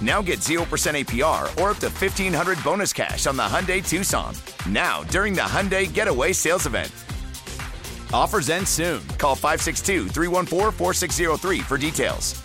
[0.00, 4.34] Now get 0% APR or up to 1500 bonus cash on the Hyundai Tucson.
[4.68, 6.90] Now, during the Hyundai Getaway Sales Event.
[8.12, 9.06] Offers end soon.
[9.18, 12.42] Call 562 314 4603 for details.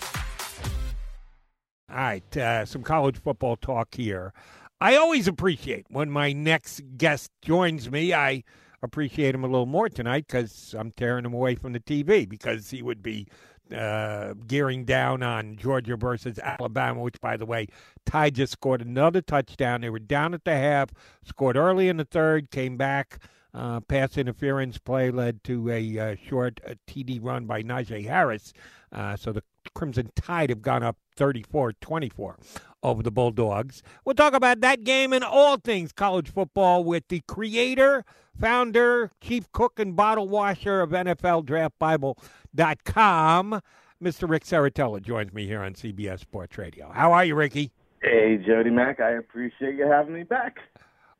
[1.89, 4.33] All right, uh, some college football talk here.
[4.81, 8.13] I always appreciate when my next guest joins me.
[8.13, 8.43] I
[8.81, 12.69] appreciate him a little more tonight because I'm tearing him away from the TV because
[12.69, 13.27] he would be
[13.73, 17.67] uh, gearing down on Georgia versus Alabama, which, by the way,
[18.05, 19.81] Tide just scored another touchdown.
[19.81, 20.89] They were down at the half,
[21.23, 23.19] scored early in the third, came back.
[23.53, 28.51] Uh, pass interference play led to a uh, short uh, TD run by Najee Harris.
[28.91, 29.43] Uh, so the
[29.73, 32.37] Crimson Tide have gone up 34 24
[32.83, 33.81] over the Bulldogs.
[34.03, 38.03] We'll talk about that game and all things college football with the creator,
[38.39, 41.79] founder, chief cook, and bottle washer of NFL Draft
[42.55, 43.61] Bible.com.
[44.01, 44.29] Mr.
[44.29, 46.91] Rick Serritella joins me here on CBS Sports Radio.
[46.91, 47.71] How are you, Ricky?
[48.01, 50.57] Hey, Jody Mac, I appreciate you having me back.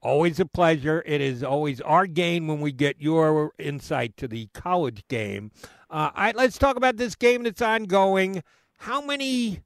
[0.02, 1.02] Always a pleasure.
[1.06, 5.52] It is always our gain when we get your insight to the college game.
[5.90, 8.44] Uh, I, let's talk about this game that's ongoing.
[8.78, 9.62] How many?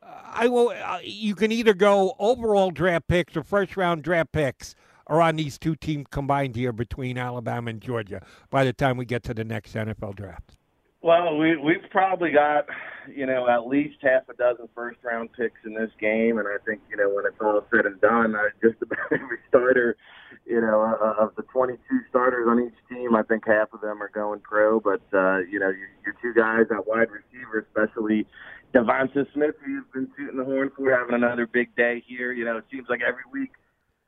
[0.00, 0.68] Uh, I will.
[0.68, 4.76] Uh, you can either go overall draft picks or first round draft picks
[5.08, 8.22] are on these two teams combined here between Alabama and Georgia.
[8.50, 10.56] By the time we get to the next NFL draft.
[11.02, 12.66] Well, we we've probably got
[13.12, 16.58] you know at least half a dozen first round picks in this game, and I
[16.64, 19.96] think you know when it's all said and done, uh, just about every starter,
[20.46, 24.00] you know, uh, of the 22 starters on each team, I think half of them
[24.00, 24.78] are going pro.
[24.78, 28.24] But uh, you know, your, your two guys at wide receiver, especially
[28.72, 32.32] DeVonta Smith, who you've been tooting the horn for, having another big day here.
[32.32, 33.50] You know, it seems like every week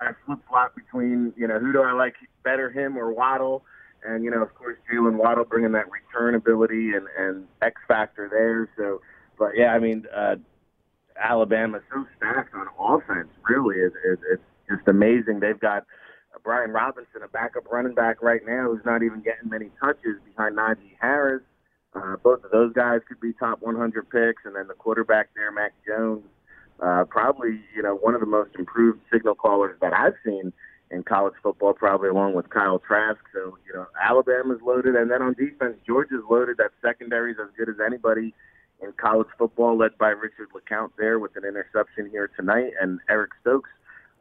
[0.01, 3.65] I flip flop between you know who do I like better, him or Waddle.
[4.05, 8.29] And, you know, of course, Jaylen Waddle bringing that return ability and, and X factor
[8.29, 8.69] there.
[8.77, 9.01] So,
[9.39, 10.37] but yeah, I mean, uh,
[11.21, 13.77] Alabama's so stacked on offense, really.
[13.77, 15.41] Is, is, it's just amazing.
[15.41, 15.85] They've got
[16.43, 20.57] Brian Robinson, a backup running back right now, who's not even getting many touches behind
[20.57, 21.43] Najee Harris.
[21.95, 24.43] Uh, both of those guys could be top 100 picks.
[24.45, 26.25] And then the quarterback there, Mac Jones,
[26.81, 30.53] uh, probably, you know, one of the most improved signal callers that I've seen
[30.91, 33.21] in college football, probably along with Kyle Trask.
[33.33, 34.95] So, you know, Alabama's loaded.
[34.95, 36.57] And then on defense, Georgia's loaded.
[36.59, 38.35] That secondary's as good as anybody
[38.83, 42.73] in college football, led by Richard LeCounte there with an interception here tonight.
[42.81, 43.71] And Eric Stokes,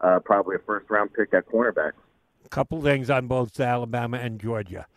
[0.02, 1.92] uh, probably a first round pick at cornerback.
[2.46, 4.88] A couple things on both Alabama and Georgia.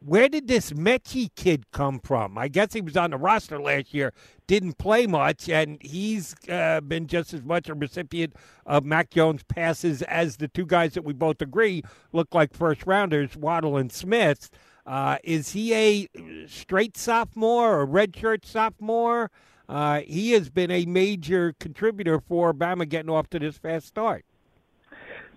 [0.00, 2.38] Where did this Metchie kid come from?
[2.38, 4.12] I guess he was on the roster last year,
[4.46, 9.42] didn't play much, and he's uh, been just as much a recipient of Mac Jones'
[9.42, 11.82] passes as the two guys that we both agree
[12.12, 14.50] look like first rounders, Waddle and Smith.
[14.86, 16.08] Uh, is he a
[16.46, 19.32] straight sophomore or redshirt sophomore?
[19.68, 24.24] Uh, he has been a major contributor for Bama getting off to this fast start.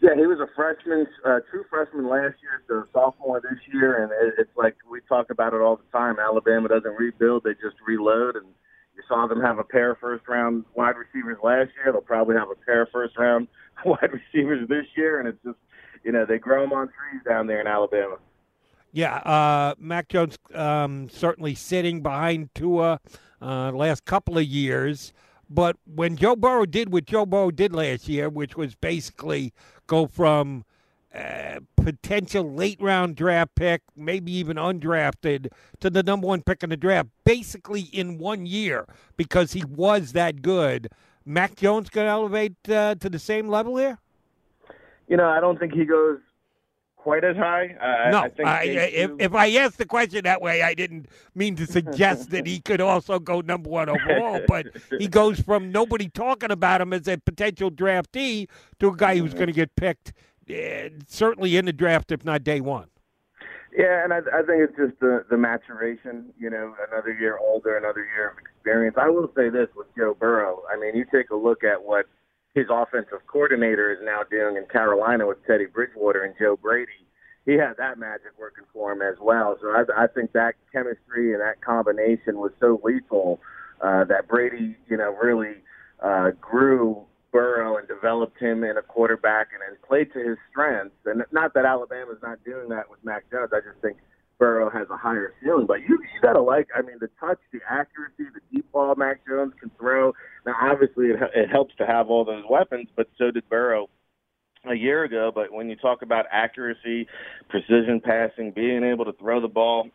[0.02, 4.12] Yeah, he was a freshman, uh, true freshman last year, so sophomore this year, and
[4.12, 6.18] it, it's like we talk about it all the time.
[6.20, 8.36] Alabama doesn't rebuild; they just reload.
[8.36, 8.48] And
[8.96, 11.92] you saw them have a pair of first-round wide receivers last year.
[11.92, 13.48] They'll probably have a pair of first-round
[13.86, 15.60] wide receivers this year, and it's just,
[16.04, 18.18] you know, they grow them on trees down there in Alabama.
[18.92, 23.00] Yeah, uh, Mac Jones um, certainly sitting behind Tua
[23.40, 25.14] uh, last couple of years.
[25.54, 29.54] But when Joe Burrow did what Joe Burrow did last year, which was basically
[29.86, 30.64] go from
[31.14, 35.50] uh, potential late round draft pick, maybe even undrafted,
[35.82, 38.86] to the number one pick in the draft, basically in one year
[39.18, 40.88] because he was that good.
[41.26, 43.98] Mac Jones going to elevate uh, to the same level here?
[45.10, 46.20] You know, I don't think he goes
[47.02, 47.76] quite as high.
[47.82, 51.08] Uh, no, I think I, if, if I asked the question that way, I didn't
[51.34, 54.68] mean to suggest that he could also go number one overall, but
[55.00, 58.48] he goes from nobody talking about him as a potential draftee
[58.80, 60.14] to a guy who's going to get picked
[60.50, 62.88] uh, certainly in the draft, if not day one.
[63.76, 66.26] Yeah, and I, I think it's just the the maturation.
[66.38, 68.98] You know, another year older, another year of experience.
[69.00, 70.64] I will say this with Joe Burrow.
[70.70, 72.06] I mean, you take a look at what
[72.54, 76.92] his offensive coordinator is now doing in Carolina with Teddy Bridgewater and Joe Brady.
[77.46, 79.58] He had that magic working for him as well.
[79.62, 83.40] So I, I think that chemistry and that combination was so lethal
[83.82, 85.56] uh, that Brady, you know, really
[86.04, 90.96] uh, grew Burrow and developed him in a quarterback and, and played to his strengths.
[91.06, 93.52] And not that Alabama's not doing that with Mac Jones.
[93.54, 93.98] I just think
[94.42, 95.68] Burrow has a higher ceiling.
[95.68, 99.22] But you you gotta like, I mean, the touch, the accuracy, the deep ball Mac
[99.28, 100.14] Jones can throw.
[100.48, 103.88] Now, obviously, it, it helps to have all those weapons, but so did Burrow
[104.68, 105.32] a year ago.
[105.34, 107.08] But when you talk about accuracy,
[107.50, 109.90] precision passing, being able to throw the ball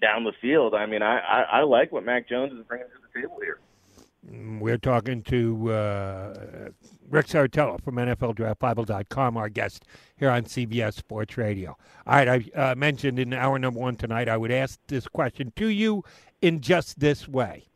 [0.00, 2.92] down the field, I mean, I I, I like what Mac Jones is bringing to
[3.02, 3.58] the table here.
[4.26, 6.68] We're talking to uh,
[7.10, 9.84] Rick Serritella from NFLDraftBible.com, our guest
[10.16, 11.76] here on CBS Sports Radio.
[12.06, 15.52] All right, I uh, mentioned in hour number one tonight, I would ask this question
[15.56, 16.04] to you
[16.40, 17.66] in just this way.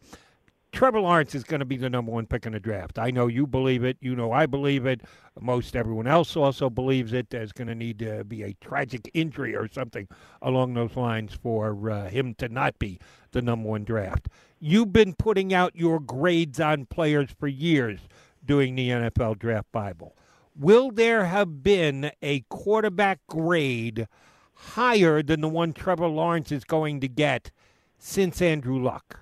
[0.73, 2.99] Trevor Lawrence is going to be the number one pick in the draft.
[2.99, 3.97] I know you believe it.
[4.01, 5.01] You know I believe it.
[5.41, 7.31] Most everyone else also believes it.
[7.31, 10.09] There's going to need to be a tragic injury or something
[10.43, 13.01] along those lines for uh, him to not be
[13.33, 14.29] the number one draft.
[14.61, 18.01] You've been putting out your grades on players for years
[18.45, 20.15] doing the NFL Draft Bible.
[20.59, 24.09] Will there have been a quarterback grade
[24.55, 27.53] higher than the one Trevor Lawrence is going to get
[27.99, 29.21] since Andrew Luck?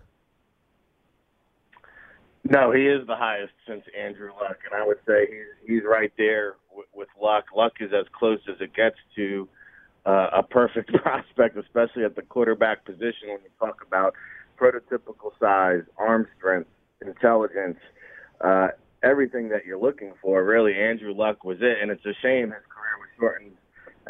[2.48, 6.12] No, he is the highest since Andrew Luck, and I would say he's he's right
[6.16, 7.46] there with, with Luck.
[7.54, 9.48] Luck is as close as it gets to
[10.06, 14.14] uh, a perfect prospect, especially at the quarterback position when you talk about
[14.56, 16.68] prototypical size, arm strength,
[17.04, 17.78] intelligence,
[18.42, 18.68] uh,
[19.02, 20.44] everything that you're looking for.
[20.44, 23.52] Really, Andrew Luck was it, and it's a shame his career was shortened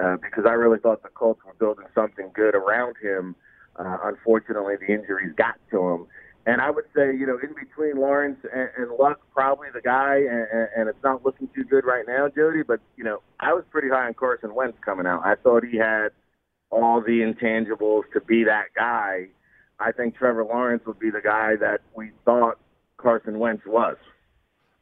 [0.03, 3.35] uh, because I really thought the Colts were building something good around him.
[3.77, 6.07] Uh, unfortunately, the injuries got to him
[6.47, 10.19] and I would say, you know, in between Lawrence and, and Luck, probably the guy,
[10.19, 12.63] and, and it's not looking too good right now, Jody.
[12.63, 15.23] But you know, I was pretty high on Carson Wentz coming out.
[15.25, 16.11] I thought he had
[16.71, 19.27] all the intangibles to be that guy.
[19.79, 22.59] I think Trevor Lawrence would be the guy that we thought
[22.97, 23.97] Carson Wentz was.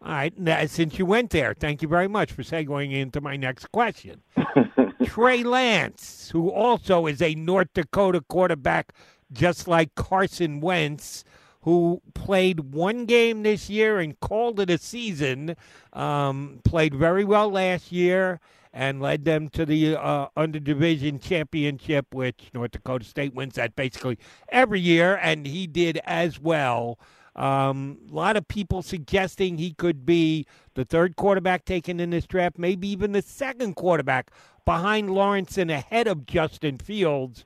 [0.03, 0.39] All right.
[0.39, 4.23] Now, since you went there, thank you very much for segueing into my next question.
[5.05, 8.93] Trey Lance, who also is a North Dakota quarterback,
[9.33, 11.25] just like Carson Wentz
[11.65, 15.57] who played one game this year and called it a season,
[15.95, 18.39] um, played very well last year
[18.75, 24.19] and led them to the uh, underdivision championship, which North Dakota State wins that basically
[24.49, 26.99] every year, and he did as well.
[27.37, 32.27] Um, a lot of people suggesting he could be the third quarterback taken in this
[32.27, 34.33] draft, maybe even the second quarterback
[34.65, 37.45] behind Lawrence and ahead of Justin Fields.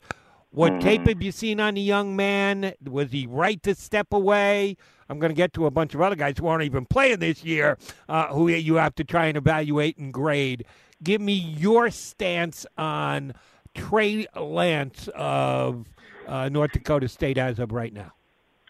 [0.50, 0.80] What mm.
[0.80, 2.72] tape have you seen on the young man?
[2.86, 4.78] Was he right to step away?
[5.10, 7.44] I'm going to get to a bunch of other guys who aren't even playing this
[7.44, 7.76] year,
[8.08, 10.64] uh, who you have to try and evaluate and grade.
[11.02, 13.34] Give me your stance on
[13.74, 15.86] Trey Lance of
[16.26, 18.12] uh, North Dakota State as of right now.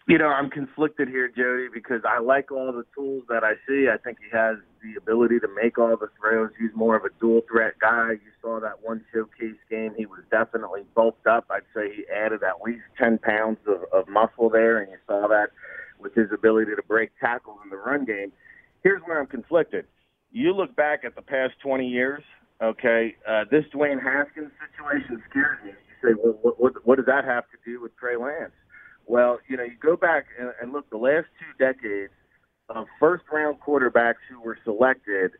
[0.07, 3.89] You know, I'm conflicted here, Jody, because I like all the tools that I see.
[3.93, 6.49] I think he has the ability to make all the throws.
[6.59, 8.13] He's more of a dual threat guy.
[8.13, 9.93] You saw that one showcase game.
[9.95, 11.45] He was definitely bulked up.
[11.51, 15.27] I'd say he added at least 10 pounds of, of muscle there, and you saw
[15.27, 15.51] that
[15.99, 18.31] with his ability to break tackles in the run game.
[18.81, 19.85] Here's where I'm conflicted.
[20.31, 22.23] You look back at the past 20 years,
[22.61, 25.71] okay, uh, this Dwayne Haskins situation scares me.
[25.71, 28.51] You say, well, what, what, what does that have to do with Trey Lance?
[29.07, 32.13] Well, you know, you go back and, and look the last two decades
[32.69, 35.31] of first round quarterbacks who were selected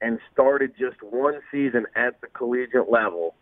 [0.00, 3.34] and started just one season at the collegiate level.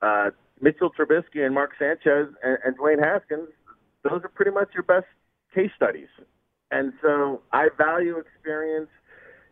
[0.00, 3.48] Uh, Mitchell Trubisky and Mark Sanchez and, and Dwayne Haskins,
[4.02, 5.06] those are pretty much your best
[5.54, 6.08] case studies.
[6.70, 8.88] And so I value experience.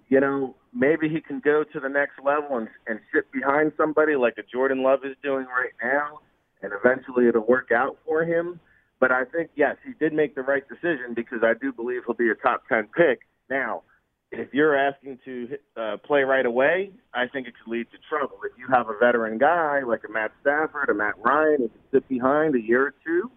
[0.09, 4.17] You know, maybe he can go to the next level and, and sit behind somebody
[4.17, 6.21] like a Jordan Love is doing right now,
[6.63, 8.61] and eventually it'll work out for him.
[9.01, 12.15] But I think, yes, he did make the right decision because I do believe he'll
[12.15, 13.21] be a top 10 pick.
[13.51, 13.83] Now,
[14.31, 18.39] if you're asking to uh, play right away, I think it could lead to trouble.
[18.45, 21.81] If you have a veteran guy like a Matt Stafford, a Matt Ryan, who can
[21.93, 23.31] sit behind a year or two,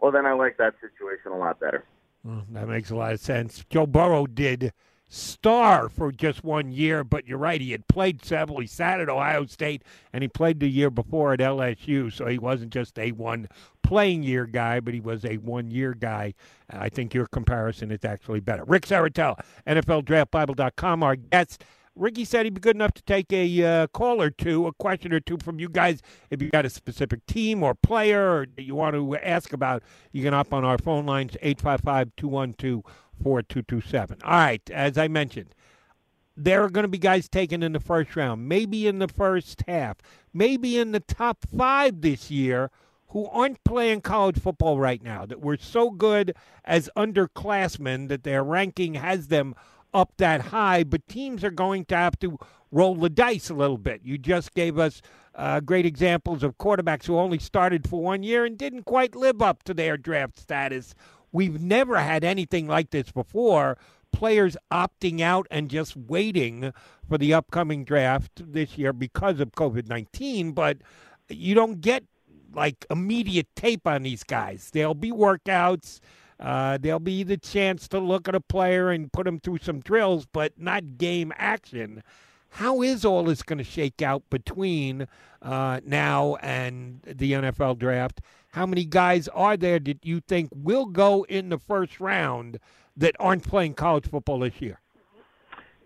[0.00, 1.84] well, then I like that situation a lot better.
[2.24, 3.64] Well, that makes a lot of sense.
[3.68, 4.72] Joe Burrow did
[5.08, 7.60] star for just one year, but you're right.
[7.60, 8.60] He had played several.
[8.60, 12.38] He sat at Ohio State, and he played the year before at LSU, so he
[12.38, 13.48] wasn't just a one
[13.82, 16.34] playing year guy, but he was a one year guy.
[16.70, 18.64] I think your comparison is actually better.
[18.64, 21.64] Rick Serritella, NFLDraftBible.com, our guest.
[21.98, 25.12] Ricky said he'd be good enough to take a uh, call or two, a question
[25.12, 26.00] or two from you guys.
[26.30, 30.22] If you got a specific team or player or you want to ask about, you
[30.22, 32.84] can hop on our phone lines, 855 212
[33.22, 34.18] 4227.
[34.24, 35.54] All right, as I mentioned,
[36.36, 39.64] there are going to be guys taken in the first round, maybe in the first
[39.66, 39.96] half,
[40.32, 42.70] maybe in the top five this year
[43.08, 46.34] who aren't playing college football right now, that were so good
[46.64, 49.54] as underclassmen that their ranking has them
[49.94, 52.38] up that high, but teams are going to have to
[52.70, 54.02] roll the dice a little bit.
[54.04, 55.00] You just gave us
[55.34, 59.40] uh, great examples of quarterbacks who only started for one year and didn't quite live
[59.40, 60.94] up to their draft status.
[61.32, 63.78] We've never had anything like this before.
[64.12, 66.72] Players opting out and just waiting
[67.06, 70.78] for the upcoming draft this year because of COVID 19, but
[71.28, 72.04] you don't get
[72.54, 74.70] like immediate tape on these guys.
[74.72, 76.00] There'll be workouts.
[76.40, 79.80] Uh, there'll be the chance to look at a player and put him through some
[79.80, 82.02] drills, but not game action.
[82.50, 85.06] How is all this going to shake out between
[85.42, 88.20] uh, now and the NFL draft?
[88.52, 92.58] How many guys are there that you think will go in the first round
[92.96, 94.80] that aren't playing college football this year?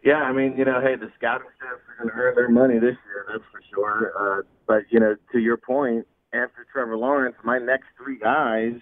[0.05, 2.75] Yeah, I mean, you know, hey, the scouting staff are going to earn their money
[2.75, 4.13] this year, that's for sure.
[4.19, 8.81] Uh, but you know, to your point, after Trevor Lawrence, my next three guys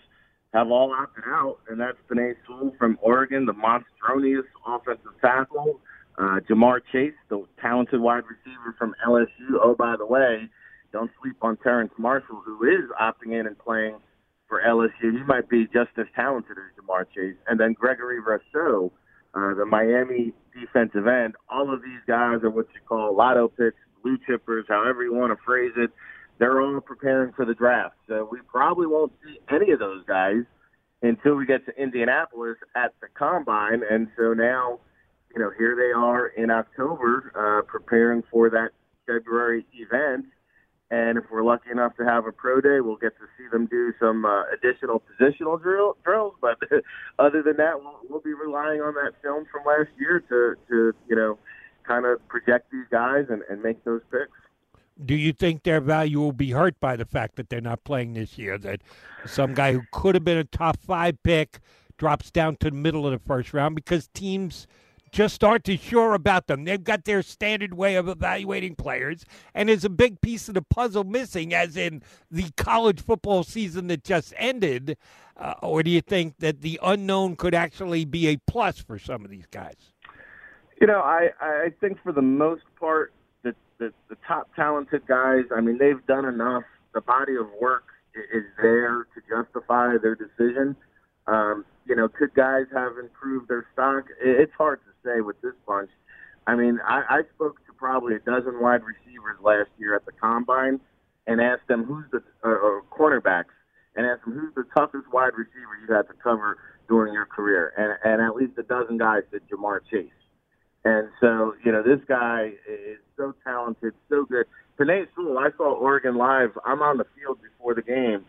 [0.55, 5.81] have all opted out, and that's Penei Sewell from Oregon, the monstronious offensive tackle,
[6.21, 9.57] uh, Ja'Marr Chase, the talented wide receiver from LSU.
[9.63, 10.49] Oh, by the way,
[10.93, 13.97] don't sleep on Terrace Marshall, who is opting in and playing
[14.47, 15.13] for LSU.
[15.13, 17.37] He might be just as talented as Ja'Marr Chase.
[17.49, 18.93] And then Gregory Rousseau,
[19.35, 21.37] uh, the Miami defensive end.
[21.49, 25.33] All of these guys are what you call lotto picks, blue chippers, however you want
[25.33, 25.91] to phrase it.
[26.39, 27.95] They're all preparing for the draft.
[28.09, 30.43] So we probably won't see any of those guys
[31.03, 33.83] until we get to Indianapolis at the combine.
[33.89, 34.81] And so now,
[35.35, 38.71] you know, here they are in October uh, preparing for that
[39.07, 40.27] February event.
[40.91, 43.67] And if we're lucky enough to have a pro day, we'll get to see them
[43.67, 46.35] do some uh, additional positional drill, drills.
[46.41, 46.59] But
[47.19, 50.93] other than that, we'll, we'll be relying on that film from last year to, to
[51.09, 51.39] you know,
[51.87, 54.33] kind of project these guys and, and make those picks.
[55.03, 58.15] Do you think their value will be hurt by the fact that they're not playing
[58.15, 58.59] this year?
[58.59, 58.83] That
[59.25, 61.61] some guy who could have been a top five pick
[61.97, 64.67] drops down to the middle of the first round because teams–
[65.13, 66.65] just aren't too sure about them.
[66.65, 69.25] They've got their standard way of evaluating players,
[69.55, 73.89] and there's a big piece of the puzzle missing, as in the college football season
[73.89, 74.97] that just ended.
[75.37, 79.25] Uh, or do you think that the unknown could actually be a plus for some
[79.25, 79.93] of these guys?
[80.81, 83.13] You know, I, I think for the most part,
[83.43, 86.65] the, the, the top talented guys, I mean, they've done enough.
[86.95, 90.77] The body of work is there to justify their decision.
[91.31, 94.05] Um, you know, could guys have improved their stock?
[94.21, 95.91] It's hard to say with this bunch.
[96.47, 100.13] I mean, I, I spoke to probably a dozen wide receivers last year at the
[100.13, 100.81] combine
[101.27, 103.55] and asked them who's the uh, or cornerbacks
[103.95, 106.59] and asked them who's the toughest wide receiver you had to cover
[106.89, 110.11] during your career, and and at least a dozen guys said Ja'Marr Chase.
[110.85, 114.47] And so, you know, this guy is so talented, so good.
[114.79, 116.57] Penei Sewell, I saw Oregon live.
[116.65, 118.25] I'm on the field before the game,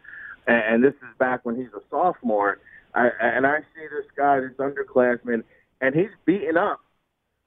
[0.45, 2.59] and, and this is back when he's a sophomore
[2.93, 5.43] I, and I see this guy, this underclassman,
[5.79, 6.79] and he's beating up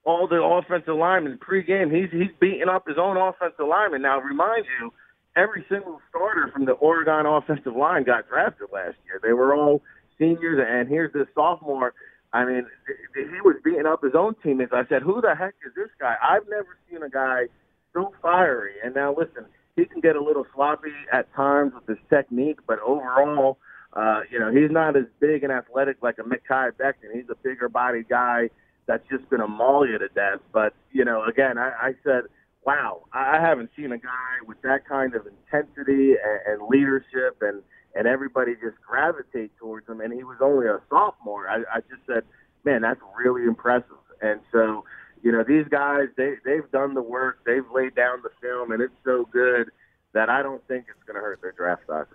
[0.05, 1.95] all the offensive linemen pregame.
[1.95, 4.03] He's he's beating up his own offensive linemen.
[4.03, 4.93] Now, remind you,
[5.37, 9.21] every single starter from the Oregon offensive line got drafted last year.
[9.23, 9.83] They were all
[10.19, 11.95] seniors, and here's this sophomore.
[12.33, 12.67] I mean,
[13.15, 14.73] he was beating up his own teammates.
[14.73, 16.17] I said, "Who the heck is this guy?
[16.23, 17.47] I've never seen a guy
[17.93, 19.47] so fiery." And now, listen,
[19.77, 23.59] he can get a little sloppy at times with his technique, but overall
[23.95, 27.15] uh, you know, he's not as big and athletic like a Mekhi Becton.
[27.15, 28.51] He's a bigger bodied guy
[28.87, 30.41] that's just going to maul you to death.
[30.53, 32.25] But, you know, again, I, I said,
[32.67, 37.63] wow, I haven't seen a guy with that kind of intensity and, and leadership and,
[37.95, 40.01] and everybody just gravitate towards him.
[40.01, 41.49] And he was only a sophomore.
[41.49, 42.25] I, I just said,
[42.65, 43.91] man, that's really impressive.
[44.21, 44.85] And so,
[45.23, 47.39] you know, these guys, they, they've done the work.
[47.47, 49.71] They've laid down the film, and it's so good
[50.13, 52.09] that I don't think it's going to hurt their draft stock.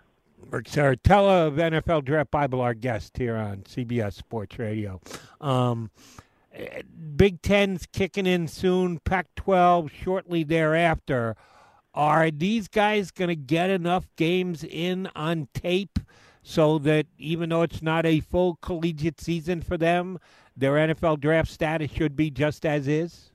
[0.52, 5.00] Rick Serritella of NFL Draft Bible, our guest here on CBS Sports Radio.
[5.40, 5.92] Um,
[6.54, 6.82] eh,
[7.16, 11.36] Big Ten's kicking in soon, Pac 12 shortly thereafter.
[11.94, 16.00] Are these guys going to get enough games in on tape
[16.42, 20.20] so that even though it's not a full collegiate season for them,
[20.58, 23.32] their NFL draft status should be just as is?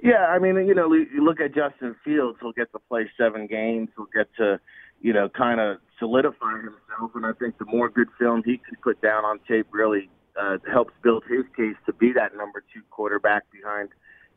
[0.00, 3.46] Yeah, I mean, you know, you look at Justin Fields, he'll get to play seven
[3.46, 4.60] games, he'll get to,
[5.04, 7.10] you know, kind of solidify himself.
[7.14, 10.08] And I think the more good film he can put down on tape really
[10.40, 13.90] uh, helps build his case to be that number two quarterback behind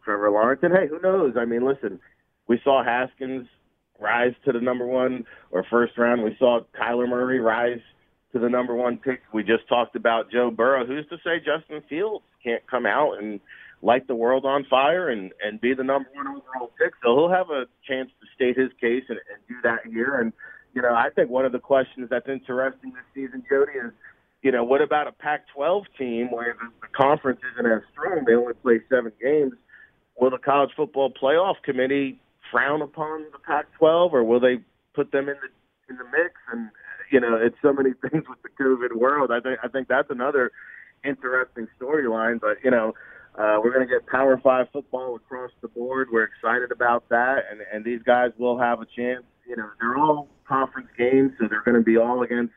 [0.04, 0.60] Trevor Lawrence.
[0.64, 1.36] And hey, who knows?
[1.40, 2.02] I mean, listen,
[2.50, 3.48] we saw Haskins
[3.98, 6.22] rise to the number one or first round.
[6.24, 7.80] We saw Kyler Murray rise
[8.34, 9.22] to the number one pick.
[9.34, 10.86] We just talked about Joe Burrow.
[10.86, 13.40] Who's to say Justin Fields can't come out and
[13.82, 16.92] light the world on fire and and be the number one overall pick?
[17.02, 20.20] So he'll have a chance to state his case and, and do that here.
[20.20, 20.34] And
[20.74, 23.92] you know, I think one of the questions that's interesting this season, Jody, is
[24.42, 28.24] you know, what about a Pac-12 team where the, conference isn't as strong?
[28.26, 29.54] They only play seven games.
[30.20, 32.20] Will the college football playoff committee
[32.52, 34.60] frown upon the Pac-12, or will they
[34.94, 35.50] put them in the
[35.90, 36.34] in the mix?
[36.52, 36.70] And
[37.12, 39.32] you know, it's so many things with the COVID world.
[39.32, 40.52] I think I think that's another
[41.04, 42.40] interesting storyline.
[42.40, 42.94] But you know,
[43.38, 46.08] uh, we're going to get Power Five football across the board.
[46.12, 49.24] We're excited about that, and and these guys will have a chance.
[49.48, 52.54] You know, they're all conference games, so they're going to be all against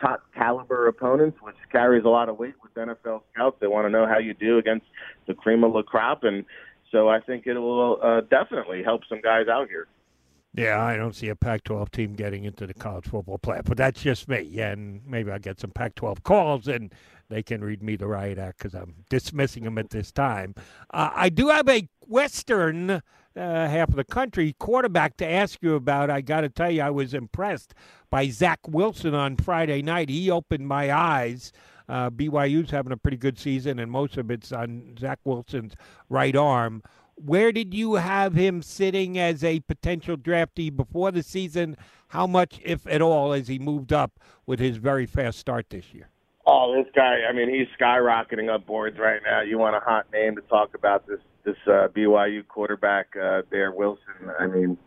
[0.00, 3.56] top caliber opponents, which carries a lot of weight with NFL scouts.
[3.60, 4.86] They want to know how you do against
[5.26, 6.44] the cream of the crop, and
[6.90, 9.86] so I think it will uh, definitely help some guys out here.
[10.56, 14.00] Yeah, I don't see a Pac-12 team getting into the college football playoff, but that's
[14.00, 14.42] just me.
[14.42, 16.94] Yeah, and maybe I'll get some Pac-12 calls, and
[17.28, 20.54] they can read me the riot act because I'm dismissing them at this time.
[20.92, 23.02] Uh, I do have a Western
[23.36, 26.10] uh, half of the country quarterback to ask you about.
[26.10, 27.74] I got to tell you, I was impressed
[28.10, 30.08] by Zach Wilson on Friday night.
[30.08, 31.52] He opened my eyes.
[31.88, 35.74] Uh, BYU's having a pretty good season, and most of it's on Zach Wilson's
[36.08, 36.82] right arm.
[37.16, 41.76] Where did you have him sitting as a potential draftee before the season?
[42.08, 45.92] How much, if at all, has he moved up with his very fast start this
[45.92, 46.08] year?
[46.46, 47.20] Oh, this guy!
[47.28, 49.42] I mean, he's skyrocketing up boards right now.
[49.42, 53.72] You want a hot name to talk about this this uh, BYU quarterback uh, there,
[53.72, 54.30] Wilson?
[54.38, 54.78] I mean,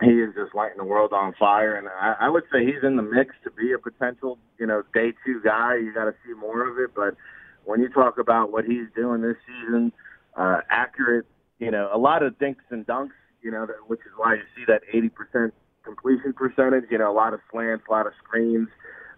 [0.00, 2.96] he is just lighting the world on fire, and I, I would say he's in
[2.96, 5.76] the mix to be a potential, you know, day two guy.
[5.76, 7.16] You got to see more of it, but
[7.64, 9.92] when you talk about what he's doing this season,
[10.36, 11.26] uh, accurate
[11.58, 14.64] you know, a lot of dinks and dunks, you know, which is why you see
[14.66, 15.52] that 80%
[15.84, 18.68] completion percentage, you know, a lot of slants, a lot of screens.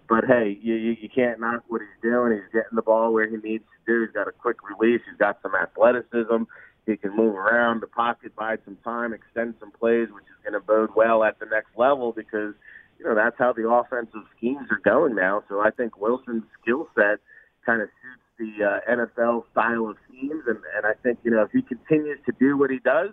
[0.09, 2.33] But hey, you, you, you can't knock what he's doing.
[2.33, 4.03] He's getting the ball where he needs to do.
[4.03, 5.01] He's got a quick release.
[5.09, 6.45] He's got some athleticism.
[6.87, 10.55] He can move around the pocket, buy some time, extend some plays, which is going
[10.55, 12.55] to bode well at the next level because,
[12.99, 15.45] you know, that's how the offensive schemes are going now.
[15.49, 17.21] So I think Wilson's skill set
[17.65, 21.43] kind of suits the uh, NFL style of schemes, and, and I think you know
[21.43, 23.11] if he continues to do what he does,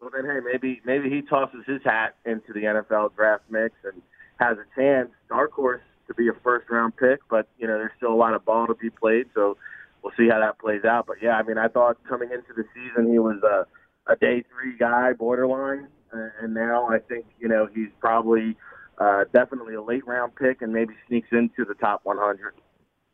[0.00, 4.00] well then hey maybe maybe he tosses his hat into the NFL draft mix and
[4.38, 7.20] has a chance, dark horse, to be a first round pick.
[7.28, 9.56] But you know there's still a lot of ball to be played, so
[10.02, 11.06] we'll see how that plays out.
[11.06, 13.66] But yeah, I mean I thought coming into the season he was a
[14.10, 18.56] a day three guy, borderline, and now I think you know he's probably
[18.98, 22.54] uh, definitely a late round pick and maybe sneaks into the top 100.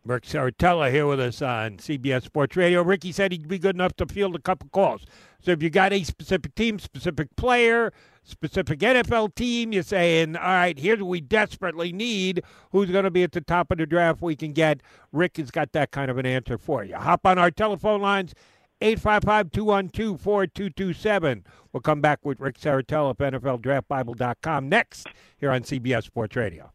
[0.04, 2.82] Rick Serritella here with us on CBS Sports Radio.
[2.82, 5.04] Ricky said he'd be good enough to field a couple calls.
[5.42, 7.92] So if you got a specific team, specific player,
[8.28, 12.42] specific NFL team, you're saying, all right, here's what we desperately need.
[12.70, 14.82] Who's going to be at the top of the draft we can get?
[15.12, 16.96] Rick has got that kind of an answer for you.
[16.96, 18.34] Hop on our telephone lines.
[18.80, 21.42] 855-212-4227.
[21.72, 26.70] We'll come back with Rick Serritella of NFLDraftBible.com next here on CBS Sports Radio.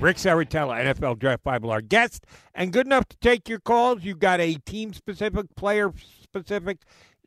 [0.00, 4.04] Rick Serritella, NFL Draft Bible, our guest, and good enough to take your calls.
[4.04, 5.92] You've got a team specific, player
[6.22, 6.78] specific,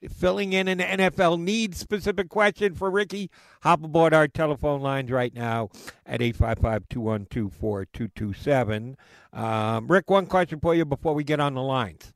[0.09, 3.29] filling in an NFL needs specific question for Ricky.
[3.63, 5.69] Hop aboard our telephone lines right now
[6.05, 8.97] at 855 212 4227.
[9.33, 12.13] Um, Rick, one question for you before we get on the lines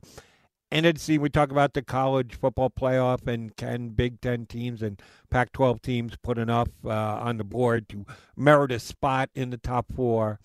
[0.96, 5.52] seeing we talk about the college football playoff and can Big Ten teams and Pac
[5.52, 8.04] 12 teams put enough uh, on the board to
[8.36, 10.38] merit a spot in the top four.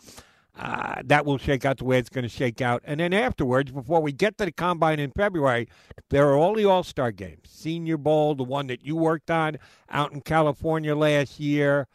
[0.57, 2.81] Uh, that will shake out the way it's going to shake out.
[2.85, 5.69] And then afterwards, before we get to the combine in February,
[6.09, 7.49] there are all the All Star games.
[7.49, 9.57] Senior Bowl, the one that you worked on
[9.89, 11.87] out in California last year.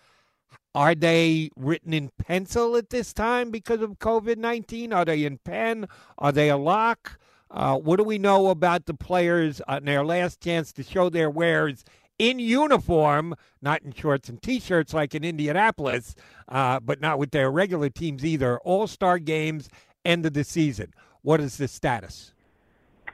[0.75, 4.93] Are they written in pencil at this time because of COVID 19?
[4.93, 5.87] Are they in pen?
[6.19, 7.19] Are they a lock?
[7.51, 11.31] Uh, what do we know about the players on their last chance to show their
[11.31, 11.85] wares
[12.19, 16.15] in uniform, not in shorts and t-shirts like in Indianapolis,
[16.49, 18.59] uh, but not with their regular teams either?
[18.61, 19.69] All-star games,
[20.05, 20.93] end of the season.
[21.23, 22.33] What is the status?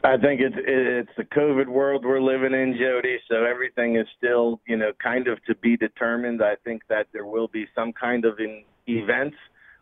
[0.05, 3.19] I think it's it's the COVID world we're living in, Jody.
[3.31, 6.43] So everything is still, you know, kind of to be determined.
[6.43, 9.35] I think that there will be some kind of an event,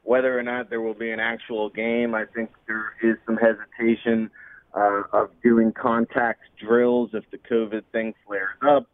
[0.03, 2.15] whether or not there will be an actual game.
[2.15, 4.31] I think there is some hesitation
[4.75, 8.87] uh, of doing contact drills if the COVID thing flares up.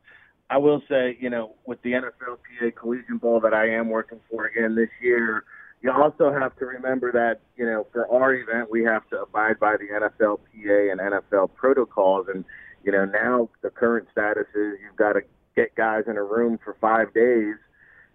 [0.49, 4.47] I will say, you know, with the NFLPA Collegiate Bowl that I am working for
[4.47, 5.45] again this year
[5.83, 9.59] you also have to remember that you know for our event we have to abide
[9.61, 12.45] by the NFLPA and NFL protocols, and
[12.85, 15.21] you know now the current status is you've got to
[15.55, 17.55] get guys in a room for five days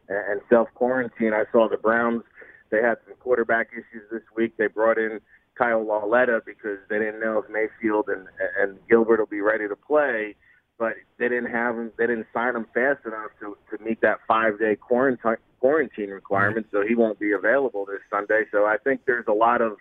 [0.09, 1.33] and self quarantine.
[1.33, 2.23] I saw the Browns;
[2.71, 4.57] they had some quarterback issues this week.
[4.57, 5.19] They brought in
[5.55, 8.27] Kyle Lauletta because they didn't know if Mayfield and
[8.59, 10.35] and Gilbert will be ready to play
[10.81, 11.91] but they didn't have him.
[11.95, 16.65] They didn't sign him fast enough to to meet that five day quarantine quarantine requirement.
[16.71, 18.45] So he won't be available this Sunday.
[18.51, 19.77] So I think there's a lot of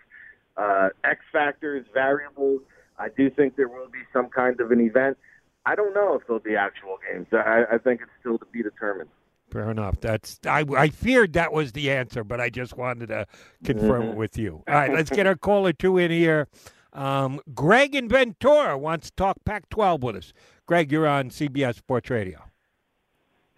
[0.57, 2.61] uh, X factors, variables.
[2.99, 5.17] I do think there will be some kind of an event.
[5.65, 7.25] I don't know if there'll be actual games.
[7.31, 9.09] I, I think it's still to be determined.
[9.49, 9.99] Fair enough.
[10.01, 13.25] That's I, I feared that was the answer, but I just wanted to
[13.63, 14.11] confirm mm-hmm.
[14.11, 14.61] it with you.
[14.67, 16.47] All right, let's get our caller two in here.
[16.93, 20.33] Um, Greg in Ventura wants to talk Pac-12 with us.
[20.65, 22.39] Greg, you're on CBS Sports Radio.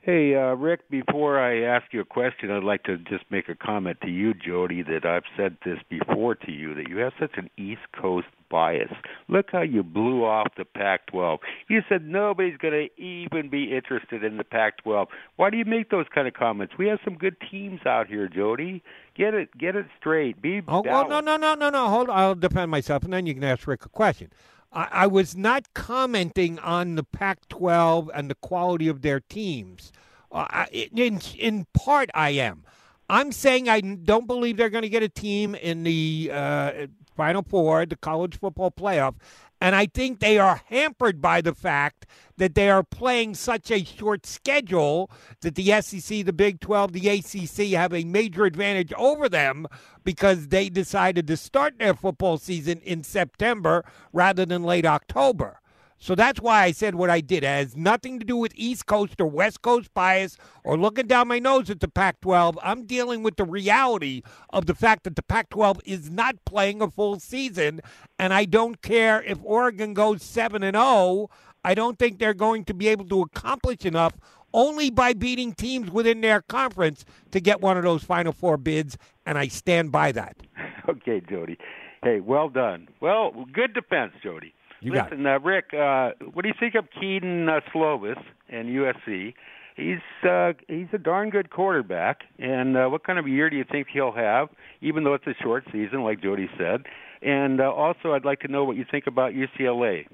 [0.01, 3.55] Hey, uh, Rick, before I ask you a question, I'd like to just make a
[3.55, 7.31] comment to you, Jody, that I've said this before to you, that you have such
[7.37, 8.93] an East Coast bias.
[9.29, 11.39] Look how you blew off the Pac 12.
[11.69, 15.07] You said nobody's going to even be interested in the Pac 12.
[15.37, 16.75] Why do you make those kind of comments?
[16.77, 18.83] We have some good teams out here, Jody.
[19.15, 20.39] Get it get it straight.
[20.39, 21.87] Be oh, well, no, no, no, no, no.
[21.87, 22.19] Hold on.
[22.19, 24.29] I'll defend myself, and then you can ask Rick a question.
[24.71, 29.91] I, I was not commenting on the Pac 12 and the quality of their teams.
[30.31, 32.65] Uh, in, in part, I am.
[33.09, 36.71] I'm saying I don't believe they're going to get a team in the uh,
[37.15, 39.15] Final Four, the college football playoff.
[39.61, 43.85] And I think they are hampered by the fact that they are playing such a
[43.85, 49.29] short schedule that the SEC, the Big 12, the ACC have a major advantage over
[49.29, 49.65] them
[50.03, 55.61] because they decided to start their football season in September rather than late October.
[56.03, 57.45] So that's why I said what I did.
[57.45, 60.35] It has nothing to do with East Coast or West Coast bias
[60.65, 62.59] or looking down my nose at the Pac 12.
[62.61, 66.81] I'm dealing with the reality of the fact that the Pac 12 is not playing
[66.81, 67.79] a full season.
[68.19, 71.29] And I don't care if Oregon goes 7 and 0.
[71.63, 74.17] I don't think they're going to be able to accomplish enough
[74.53, 78.97] only by beating teams within their conference to get one of those Final Four bids.
[79.25, 80.35] And I stand by that.
[80.89, 81.57] Okay, Jody.
[82.03, 82.89] Hey, well done.
[82.99, 84.53] Well, good defense, Jody.
[84.83, 89.33] You Listen, uh, Rick, uh, what do you think of Kedon uh, Slovis and USC?
[89.77, 93.55] He's uh, he's a darn good quarterback, and uh, what kind of a year do
[93.55, 94.49] you think he'll have?
[94.81, 96.83] Even though it's a short season, like Jody said,
[97.21, 100.05] and uh, also I'd like to know what you think about UCLA.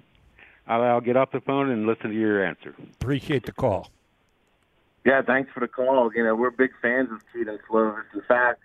[0.68, 2.76] I'll, I'll get off the phone and listen to your answer.
[3.02, 3.90] Appreciate the call.
[5.04, 6.12] Yeah, thanks for the call.
[6.14, 8.04] You know, we're big fans of Kedon Slovis.
[8.14, 8.62] In fact,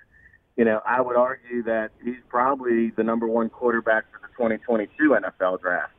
[0.56, 4.92] you know, I would argue that he's probably the number one quarterback for the 2022
[5.10, 5.93] NFL draft.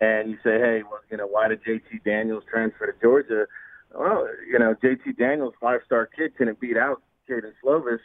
[0.00, 3.46] And you say, hey, well, you know, why did JT Daniels transfer to Georgia?
[3.94, 7.98] Well, you know, JT Daniels, five star kid, couldn't beat out Kedon Slovis.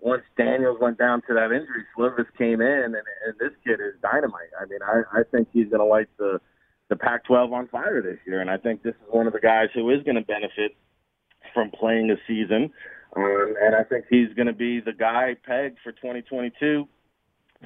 [0.00, 3.94] Once Daniels went down to that injury, Slovis came in, and, and this kid is
[4.02, 4.52] dynamite.
[4.60, 6.40] I mean, I, I think he's going to light the
[6.90, 9.68] the Pac-12 on fire this year, and I think this is one of the guys
[9.74, 10.76] who is going to benefit
[11.54, 12.70] from playing a season.
[13.16, 16.86] Um, and I think he's going to be the guy pegged for 2022,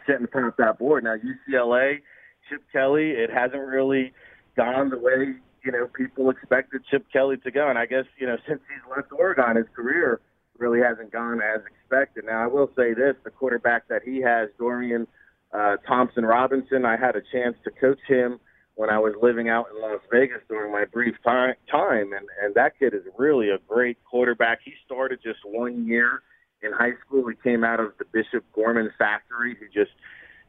[0.07, 1.05] sitting atop that board.
[1.05, 1.99] Now UCLA,
[2.49, 4.13] Chip Kelly, it hasn't really
[4.57, 5.35] gone the way
[5.65, 8.97] you know people expected Chip Kelly to go, and I guess you know since he's
[8.97, 10.21] left Oregon, his career
[10.59, 12.25] really hasn't gone as expected.
[12.27, 15.07] Now I will say this: the quarterback that he has, Dorian
[15.53, 18.41] uh, Thompson Robinson, I had a chance to coach him
[18.75, 22.55] when I was living out in Las Vegas during my brief time, time and, and
[22.55, 24.61] that kid is really a great quarterback.
[24.65, 26.23] He started just one year
[26.63, 27.27] in high school.
[27.29, 29.91] He came out of the Bishop Gorman factory who just,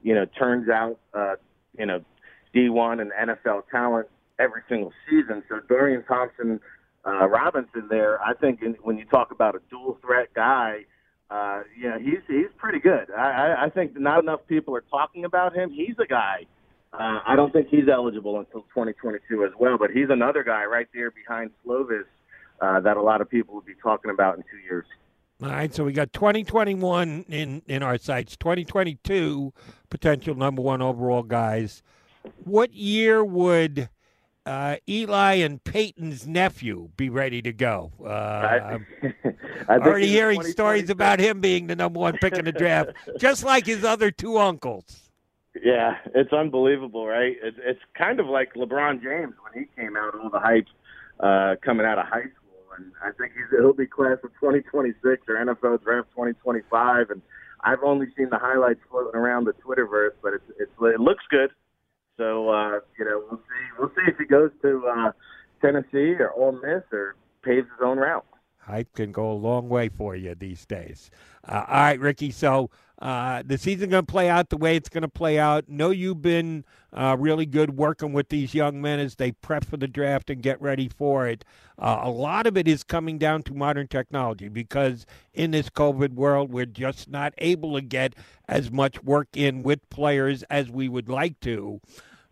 [0.04, 1.36] you know, turns out, uh,
[1.78, 2.04] you know,
[2.56, 4.08] D1 and NFL talent
[4.40, 5.44] every single season.
[5.50, 6.60] So Dorian Thompson
[7.06, 10.86] uh, Robinson there, I think in, when you talk about a dual threat guy,
[11.32, 13.12] uh, yeah, he's he's pretty good.
[13.16, 15.70] I, I, think not enough people are talking about him.
[15.70, 16.46] He's a guy–
[16.92, 20.88] uh, I don't think he's eligible until 2022 as well, but he's another guy right
[20.94, 22.06] there behind Slovis
[22.62, 24.86] uh, that a lot of people will be talking about in two years.
[25.42, 29.54] All right, so we got 2021 in, in our sights, 2022
[29.90, 31.82] potential number one overall guys.
[32.44, 33.88] What year would
[34.46, 37.94] uh, Eli and Peyton's nephew be ready to go?
[38.04, 38.80] Uh, I,
[39.70, 43.46] I already hearing stories about him being the number one pick in the draft, just
[43.46, 45.10] like his other two uncles.
[45.64, 47.38] Yeah, it's unbelievable, right?
[47.42, 50.68] It's it's kind of like LeBron James when he came out, all the hype
[51.20, 52.39] uh, coming out of high school,
[52.80, 57.22] and I think he's he'll be class of 2026 or NFL draft 2025, and
[57.62, 61.52] I've only seen the highlights floating around the Twitterverse, but it's, it's it looks good.
[62.18, 65.12] So uh, you know, we'll see we'll see if he goes to uh,
[65.62, 68.26] Tennessee or Ole Miss or paves his own route.
[68.70, 71.10] Hype can go a long way for you these days.
[71.48, 72.32] Uh, all right, Ricky.
[72.32, 72.70] So
[73.02, 75.70] uh, the season's going to play out the way it's going to play out.
[75.70, 79.78] Know you've been uh, really good working with these young men as they prep for
[79.78, 81.46] the draft and get ready for it.
[81.78, 86.14] Uh, a lot of it is coming down to modern technology because in this COVID
[86.14, 88.16] world, we're just not able to get
[88.50, 91.80] as much work in with players as we would like to.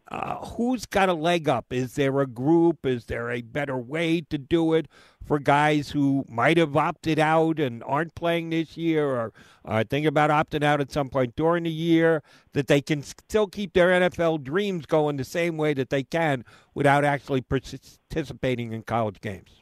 [0.10, 1.74] Uh, who's got a leg up?
[1.74, 2.86] Is there a group?
[2.86, 4.88] Is there a better way to do it
[5.26, 9.34] for guys who might have opted out and aren't playing this year or
[9.66, 13.48] are thinking about opting out at some point during the year that they can still
[13.48, 18.84] keep their NFL dreams going the same way that they can without actually participating in
[18.84, 19.62] college games?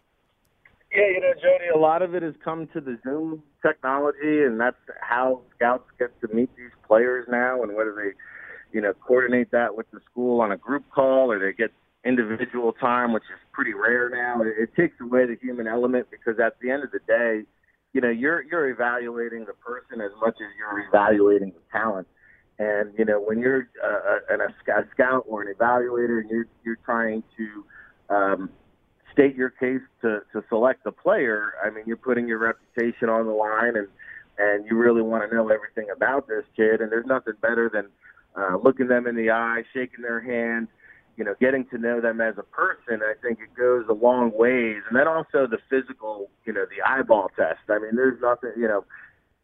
[0.91, 4.59] Yeah, you know, Jody, a lot of it has come to the Zoom technology, and
[4.59, 8.11] that's how scouts get to meet these players now, and whether they–
[8.75, 11.71] you know, coordinate that with the school on a group call or they get
[12.03, 14.41] individual time, which is pretty rare now.
[14.41, 17.43] It, it takes away the human element because at the end of the day,
[17.93, 22.05] you know, you're you're evaluating the person as much as you're evaluating the talent.
[22.59, 24.53] And you know, when you're uh, an, a
[24.93, 28.49] scout or an evaluator, and you're you're trying to um,
[29.13, 33.25] state your case to to select a player, I mean, you're putting your reputation on
[33.25, 33.87] the line, and
[34.37, 36.81] and you really want to know everything about this kid.
[36.81, 37.87] And there's nothing better than
[38.37, 40.67] uh, looking them in the eye, shaking their hand,
[41.17, 44.31] you know, getting to know them as a person, I think it goes a long
[44.33, 44.81] ways.
[44.87, 47.59] And then also the physical, you know, the eyeball test.
[47.69, 48.83] I mean, there's nothing, you know,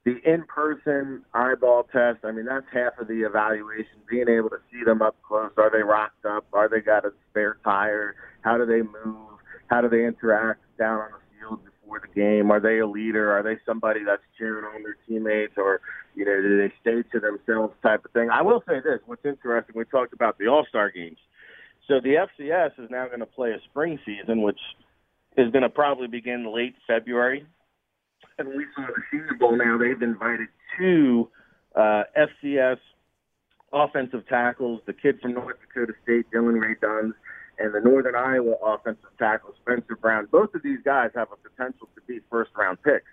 [0.04, 2.26] the in-person eyeball test.
[2.26, 4.02] I mean, that's half of the evaluation.
[4.10, 5.52] Being able to see them up close.
[5.58, 6.46] Are they rocked up?
[6.54, 8.16] Are they got a spare tire?
[8.42, 9.38] How do they move?
[9.68, 11.21] How do they interact down on the
[11.92, 12.52] before the game?
[12.52, 13.32] Are they a leader?
[13.32, 15.82] Are they somebody that's cheering on their teammates, or
[16.16, 18.30] you know, do they stay to themselves type of thing?
[18.30, 21.18] I will say this: what's interesting, we talked about the All Star games.
[21.88, 24.60] So the FCS is now going to play a spring season, which
[25.38, 27.46] is going to probably begin late February.
[28.38, 31.30] And we saw the Senior Bowl now; they've invited two
[31.76, 32.78] uh, FCS
[33.74, 37.14] offensive tackles, the kid from North Dakota State, Dillon Radunz,
[37.62, 40.28] and the Northern Iowa offensive tackle Spencer Brown.
[40.32, 43.06] Both of these guys have a potential to be first round picks.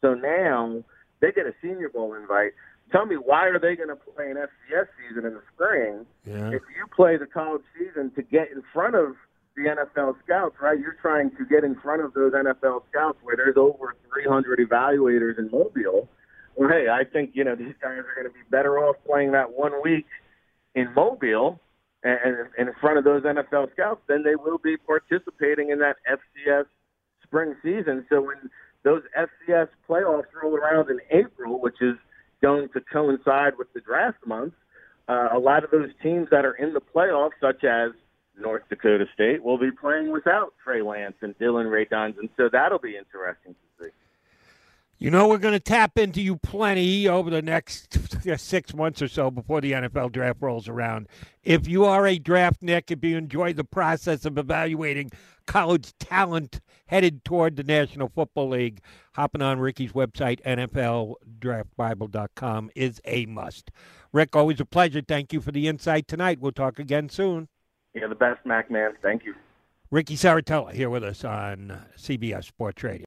[0.00, 0.82] So now
[1.20, 2.52] they get a Senior Bowl invite.
[2.92, 6.48] Tell me why are they going to play an FCS season in the spring yeah.
[6.48, 9.14] if you play the college season to get in front of
[9.56, 10.78] the NFL scouts, right?
[10.78, 15.38] You're trying to get in front of those NFL scouts where there's over 300 evaluators
[15.38, 16.08] in Mobile.
[16.56, 19.32] Well, hey, I think you know these guys are going to be better off playing
[19.32, 20.06] that one week
[20.74, 21.60] in Mobile
[22.02, 26.64] and, in front of those NFL scouts, then they will be participating in that FCS
[27.22, 28.06] spring season.
[28.08, 28.50] So when
[28.84, 31.96] those FCS playoffs roll around in April, which is
[32.40, 34.54] going to coincide with the draft month,
[35.08, 37.92] uh, a lot of those teams that are in the playoffs, such as
[38.38, 42.78] North Dakota State, will be playing without Trey Lance and Dillon Radunz, and so that'll
[42.78, 43.69] be interesting to.
[45.02, 47.96] You know, we're going to tap into you plenty over the next
[48.36, 51.08] six months or so before the NFL draft rolls around.
[51.42, 55.10] If you are a draftnik, if you enjoy the process of evaluating
[55.46, 58.82] college talent headed toward the National Football League,
[59.14, 63.70] hopping on Ricky's website, NFLDraftBible.com, is a must.
[64.12, 65.00] Rick, always a pleasure.
[65.00, 66.40] Thank you for the insight tonight.
[66.40, 67.48] We'll talk again soon.
[67.94, 68.92] You're the best, Mac, man.
[69.00, 69.32] Thank you.
[69.90, 73.06] Ricky Serritella here with us on CBS Sports Radio.